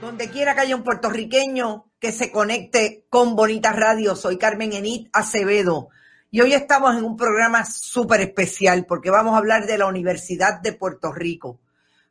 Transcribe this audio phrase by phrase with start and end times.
[0.00, 5.08] Donde quiera que haya un puertorriqueño que se conecte con Bonita Radio, soy Carmen Enit
[5.12, 5.88] Acevedo.
[6.30, 10.60] Y hoy estamos en un programa súper especial porque vamos a hablar de la Universidad
[10.60, 11.58] de Puerto Rico.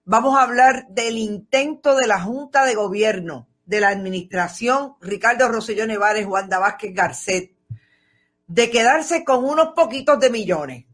[0.03, 5.87] Vamos a hablar del intento de la Junta de Gobierno, de la Administración Ricardo Rosselló
[5.87, 7.53] Nevares, Wanda Vázquez Garcet,
[8.47, 10.85] de quedarse con unos poquitos de millones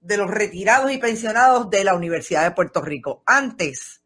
[0.00, 3.22] de los retirados y pensionados de la Universidad de Puerto Rico.
[3.26, 4.00] Antes,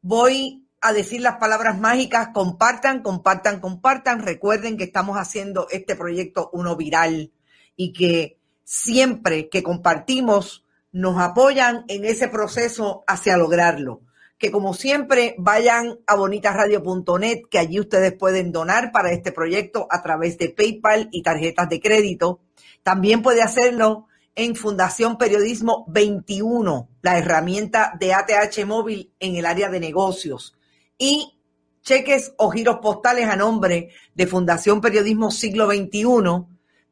[0.00, 4.20] voy a decir las palabras mágicas, compartan, compartan, compartan.
[4.22, 7.32] Recuerden que estamos haciendo este proyecto uno viral
[7.76, 14.02] y que siempre que compartimos nos apoyan en ese proceso hacia lograrlo.
[14.38, 20.00] Que como siempre vayan a bonitasradio.net, que allí ustedes pueden donar para este proyecto a
[20.00, 22.40] través de PayPal y tarjetas de crédito.
[22.84, 24.06] También puede hacerlo
[24.36, 30.57] en Fundación Periodismo 21, la herramienta de ATH móvil en el área de negocios
[30.98, 31.38] y
[31.82, 36.02] cheques o giros postales a nombre de Fundación Periodismo Siglo XXI,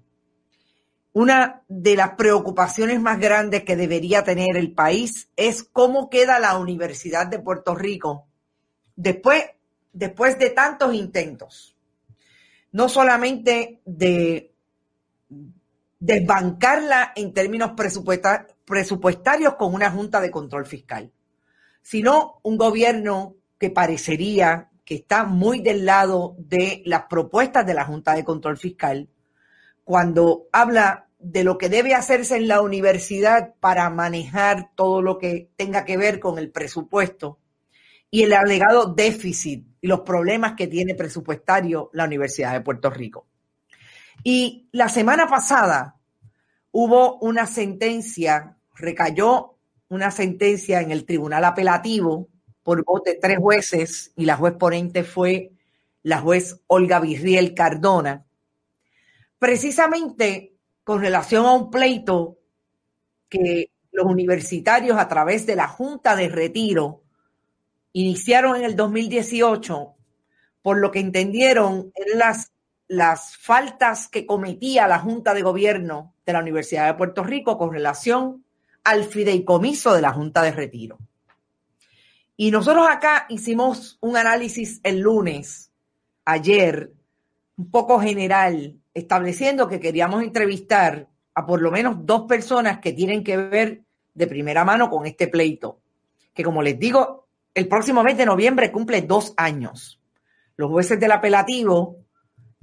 [1.14, 6.58] una de las preocupaciones más grandes que debería tener el país es cómo queda la
[6.58, 8.26] Universidad de Puerto Rico
[8.97, 9.44] después,
[9.92, 11.76] después de tantos intentos,
[12.72, 14.52] no solamente de
[16.00, 17.72] desbancarla en términos
[18.64, 21.12] presupuestarios con una Junta de Control Fiscal,
[21.81, 27.84] sino un gobierno que parecería que está muy del lado de las propuestas de la
[27.84, 29.08] Junta de Control Fiscal
[29.84, 35.49] cuando habla de lo que debe hacerse en la universidad para manejar todo lo que
[35.57, 37.39] tenga que ver con el presupuesto
[38.11, 43.26] y el alegado déficit y los problemas que tiene presupuestario la Universidad de Puerto Rico.
[44.23, 45.97] Y la semana pasada
[46.73, 49.56] hubo una sentencia, recayó
[49.88, 52.29] una sentencia en el Tribunal Apelativo
[52.62, 55.53] por voto de tres jueces y la juez ponente fue
[56.03, 58.27] la juez Olga Virriel Cardona,
[59.38, 60.54] precisamente
[60.84, 62.38] con relación a un pleito
[63.28, 67.02] que los universitarios a través de la Junta de Retiro
[67.92, 69.94] iniciaron en el 2018
[70.62, 72.52] por lo que entendieron en las,
[72.88, 77.72] las faltas que cometía la Junta de Gobierno de la Universidad de Puerto Rico con
[77.72, 78.44] relación
[78.82, 80.98] al fideicomiso de la Junta de Retiro.
[82.36, 85.70] Y nosotros acá hicimos un análisis el lunes,
[86.25, 86.92] ayer,
[87.56, 93.25] un poco general, estableciendo que queríamos entrevistar a por lo menos dos personas que tienen
[93.25, 93.82] que ver
[94.14, 95.81] de primera mano con este pleito,
[96.32, 100.00] que como les digo, el próximo mes de noviembre cumple dos años.
[100.56, 101.96] Los jueces del apelativo,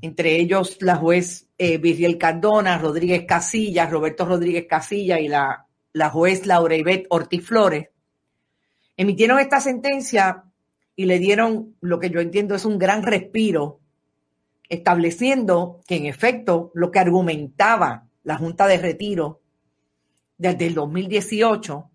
[0.01, 6.45] entre ellos la juez eh, Cardona, Rodríguez Casillas, Roberto Rodríguez Casillas y la, la juez
[6.45, 7.89] Laura Ivette Ortiz Flores,
[8.95, 10.45] emitieron esta sentencia
[10.95, 13.80] y le dieron lo que yo entiendo es un gran respiro
[14.71, 19.41] estableciendo que en efecto lo que argumentaba la Junta de Retiro
[20.37, 21.91] desde el 2018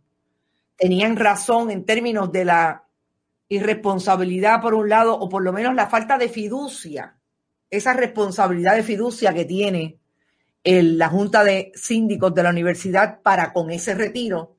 [0.77, 2.85] tenían razón en términos de la
[3.49, 7.17] irresponsabilidad por un lado o por lo menos la falta de fiducia,
[7.71, 9.99] esa responsabilidad de fiducia que tiene
[10.63, 14.59] la Junta de Síndicos de la universidad para con ese retiro,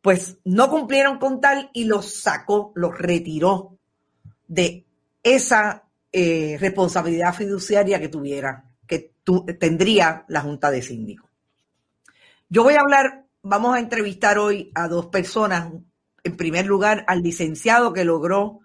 [0.00, 3.78] pues no cumplieron con tal y los sacó, los retiró
[4.48, 4.84] de
[5.22, 9.14] esa eh, responsabilidad fiduciaria que tuviera, que
[9.58, 11.30] tendría la Junta de Síndicos.
[12.48, 15.72] Yo voy a hablar, vamos a entrevistar hoy a dos personas.
[16.24, 18.60] En primer lugar, al licenciado que logró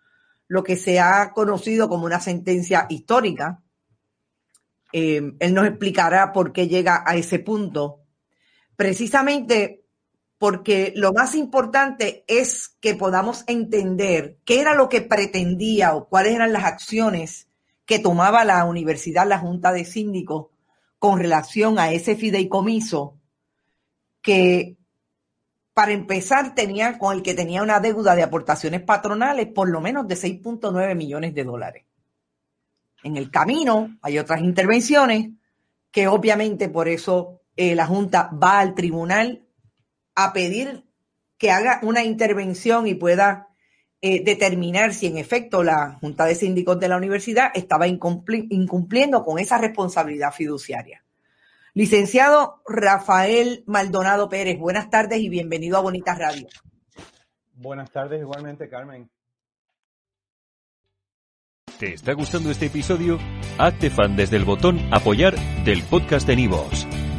[0.48, 3.62] lo que se ha conocido como una sentencia histórica.
[4.92, 8.02] Eh, él nos explicará por qué llega a ese punto.
[8.76, 9.85] Precisamente
[10.46, 16.36] porque lo más importante es que podamos entender qué era lo que pretendía o cuáles
[16.36, 17.48] eran las acciones
[17.88, 20.50] que tomaba la universidad, la Junta de Síndicos,
[21.00, 23.18] con relación a ese fideicomiso
[24.22, 24.78] que
[25.74, 30.08] para empezar tenía con el que tenía una deuda de aportaciones patronales por lo menos
[30.08, 31.86] de 6.9 millones de dólares.
[33.02, 35.28] En el camino hay otras intervenciones
[35.90, 39.42] que obviamente por eso eh, la Junta va al tribunal
[40.16, 40.86] a pedir
[41.38, 43.50] que haga una intervención y pueda
[44.02, 49.40] eh, determinar si en efecto la Junta de Síndicos de la universidad estaba incumpliendo con
[49.40, 51.04] esa responsabilidad fiduciaria.
[51.74, 56.48] Licenciado Rafael Maldonado Pérez, buenas tardes y bienvenido a Bonitas Radio.
[57.54, 59.10] Buenas tardes igualmente, Carmen.
[61.80, 63.20] ¿Te está gustando este episodio?
[63.58, 65.36] Hazte fan desde el botón apoyar
[65.66, 66.88] del podcast de Nivos.